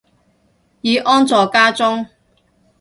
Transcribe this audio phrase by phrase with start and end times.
[0.81, 2.07] 已安坐家中